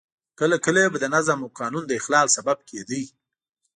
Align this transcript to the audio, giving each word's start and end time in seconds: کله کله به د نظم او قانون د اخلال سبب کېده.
کله 0.39 0.55
کله 0.65 0.81
به 0.91 0.97
د 1.01 1.05
نظم 1.15 1.39
او 1.45 1.49
قانون 1.59 1.83
د 1.87 1.91
اخلال 1.99 2.27
سبب 2.35 2.57
کېده. 2.69 3.01